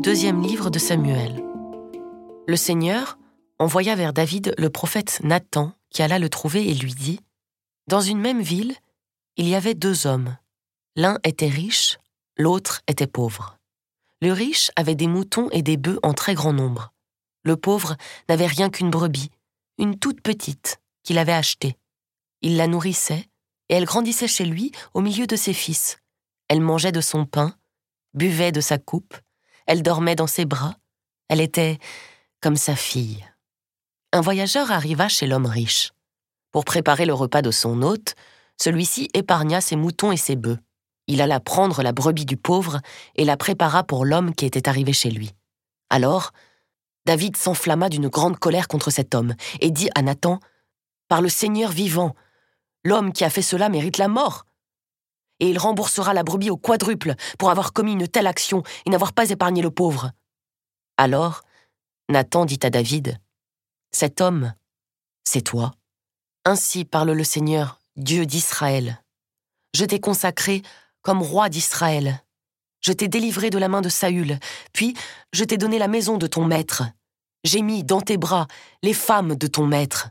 deuxième 0.00 0.42
livre 0.42 0.70
de 0.70 0.78
Samuel. 0.78 1.44
Le 2.48 2.56
Seigneur 2.56 3.18
envoya 3.58 3.94
vers 3.96 4.14
David 4.14 4.54
le 4.56 4.70
prophète 4.70 5.20
Nathan 5.22 5.74
qui 5.90 6.00
alla 6.00 6.18
le 6.18 6.30
trouver 6.30 6.70
et 6.70 6.74
lui 6.74 6.94
dit 6.94 7.20
Dans 7.86 8.00
une 8.00 8.18
même 8.18 8.40
ville, 8.40 8.74
il 9.36 9.46
y 9.46 9.54
avait 9.54 9.74
deux 9.74 10.06
hommes. 10.06 10.38
L'un 10.96 11.18
était 11.22 11.48
riche, 11.48 11.98
l'autre 12.38 12.80
était 12.88 13.06
pauvre. 13.06 13.58
Le 14.22 14.32
riche 14.32 14.70
avait 14.74 14.94
des 14.94 15.06
moutons 15.06 15.50
et 15.50 15.60
des 15.60 15.76
bœufs 15.76 16.00
en 16.02 16.14
très 16.14 16.32
grand 16.32 16.54
nombre. 16.54 16.94
Le 17.42 17.58
pauvre 17.58 17.96
n'avait 18.30 18.46
rien 18.46 18.70
qu'une 18.70 18.90
brebis, 18.90 19.30
une 19.76 19.98
toute 19.98 20.22
petite, 20.22 20.80
qu'il 21.02 21.18
avait 21.18 21.32
achetée. 21.32 21.76
Il 22.40 22.56
la 22.56 22.68
nourrissait, 22.68 23.26
et 23.68 23.74
elle 23.74 23.84
grandissait 23.84 24.28
chez 24.28 24.46
lui 24.46 24.72
au 24.94 25.02
milieu 25.02 25.26
de 25.26 25.36
ses 25.36 25.52
fils. 25.52 25.98
Elle 26.48 26.62
mangeait 26.62 26.90
de 26.90 27.02
son 27.02 27.26
pain, 27.26 27.54
buvait 28.14 28.50
de 28.50 28.62
sa 28.62 28.78
coupe, 28.78 29.14
elle 29.70 29.84
dormait 29.84 30.16
dans 30.16 30.26
ses 30.26 30.46
bras, 30.46 30.74
elle 31.28 31.40
était 31.40 31.78
comme 32.40 32.56
sa 32.56 32.74
fille. 32.74 33.24
Un 34.12 34.20
voyageur 34.20 34.72
arriva 34.72 35.06
chez 35.06 35.28
l'homme 35.28 35.46
riche. 35.46 35.92
Pour 36.50 36.64
préparer 36.64 37.06
le 37.06 37.14
repas 37.14 37.40
de 37.40 37.52
son 37.52 37.82
hôte, 37.82 38.16
celui-ci 38.60 39.10
épargna 39.14 39.60
ses 39.60 39.76
moutons 39.76 40.10
et 40.10 40.16
ses 40.16 40.34
bœufs. 40.34 40.58
Il 41.06 41.22
alla 41.22 41.38
prendre 41.38 41.84
la 41.84 41.92
brebis 41.92 42.24
du 42.24 42.36
pauvre 42.36 42.80
et 43.14 43.24
la 43.24 43.36
prépara 43.36 43.84
pour 43.84 44.04
l'homme 44.04 44.34
qui 44.34 44.44
était 44.44 44.68
arrivé 44.68 44.92
chez 44.92 45.12
lui. 45.12 45.30
Alors, 45.88 46.32
David 47.06 47.36
s'enflamma 47.36 47.88
d'une 47.88 48.08
grande 48.08 48.40
colère 48.40 48.66
contre 48.66 48.90
cet 48.90 49.14
homme 49.14 49.36
et 49.60 49.70
dit 49.70 49.88
à 49.94 50.02
Nathan 50.02 50.40
Par 51.06 51.22
le 51.22 51.28
Seigneur 51.28 51.70
vivant, 51.70 52.16
l'homme 52.84 53.12
qui 53.12 53.22
a 53.22 53.30
fait 53.30 53.40
cela 53.40 53.68
mérite 53.68 53.98
la 53.98 54.08
mort. 54.08 54.46
Et 55.40 55.48
il 55.48 55.58
remboursera 55.58 56.14
la 56.14 56.22
brebis 56.22 56.50
au 56.50 56.56
quadruple 56.56 57.14
pour 57.38 57.50
avoir 57.50 57.72
commis 57.72 57.92
une 57.92 58.08
telle 58.08 58.26
action 58.26 58.62
et 58.86 58.90
n'avoir 58.90 59.12
pas 59.12 59.30
épargné 59.30 59.62
le 59.62 59.70
pauvre. 59.70 60.12
Alors, 60.96 61.42
Nathan 62.08 62.44
dit 62.44 62.60
à 62.62 62.70
David 62.70 63.18
Cet 63.90 64.20
homme, 64.20 64.52
c'est 65.24 65.42
toi. 65.42 65.72
Ainsi 66.44 66.84
parle 66.84 67.12
le 67.12 67.24
Seigneur, 67.24 67.80
Dieu 67.96 68.26
d'Israël. 68.26 69.02
Je 69.74 69.84
t'ai 69.84 70.00
consacré 70.00 70.62
comme 71.02 71.22
roi 71.22 71.48
d'Israël. 71.48 72.22
Je 72.80 72.92
t'ai 72.92 73.08
délivré 73.08 73.50
de 73.50 73.58
la 73.58 73.68
main 73.68 73.82
de 73.82 73.88
Saül, 73.88 74.38
puis 74.72 74.96
je 75.32 75.44
t'ai 75.44 75.58
donné 75.58 75.78
la 75.78 75.88
maison 75.88 76.18
de 76.18 76.26
ton 76.26 76.44
maître. 76.44 76.82
J'ai 77.44 77.62
mis 77.62 77.84
dans 77.84 78.00
tes 78.00 78.16
bras 78.16 78.46
les 78.82 78.94
femmes 78.94 79.36
de 79.36 79.46
ton 79.46 79.66
maître. 79.66 80.10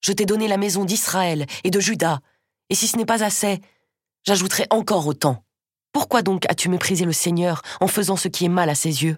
Je 0.00 0.12
t'ai 0.12 0.26
donné 0.26 0.48
la 0.48 0.56
maison 0.56 0.84
d'Israël 0.84 1.46
et 1.64 1.70
de 1.70 1.80
Juda, 1.80 2.20
et 2.70 2.74
si 2.74 2.86
ce 2.86 2.96
n'est 2.96 3.06
pas 3.06 3.24
assez, 3.24 3.60
j'ajouterai 4.28 4.66
encore 4.68 5.06
autant. 5.06 5.42
Pourquoi 5.90 6.20
donc 6.20 6.44
as-tu 6.50 6.68
méprisé 6.68 7.06
le 7.06 7.12
Seigneur 7.12 7.62
en 7.80 7.88
faisant 7.88 8.16
ce 8.16 8.28
qui 8.28 8.44
est 8.44 8.50
mal 8.50 8.68
à 8.68 8.74
ses 8.74 9.02
yeux? 9.02 9.16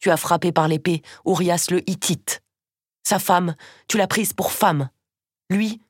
Tu 0.00 0.10
as 0.10 0.16
frappé 0.16 0.52
par 0.52 0.68
l'épée 0.68 1.02
Urias 1.26 1.66
le 1.70 1.88
Hittite. 1.88 2.42
Sa 3.06 3.18
femme, 3.18 3.54
tu 3.88 3.98
l'as 3.98 4.06
prise 4.06 4.32
pour 4.32 4.52
femme. 4.52 4.88
Lui, 5.50 5.82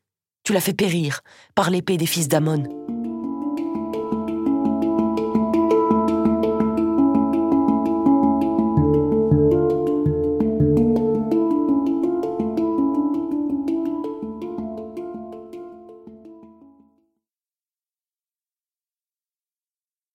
tu 0.42 0.52
l'as 0.52 0.60
fait 0.60 0.74
périr 0.74 1.20
par 1.54 1.70
l'épée 1.70 1.98
des 1.98 2.06
fils 2.06 2.26
d'Amon. 2.26 2.64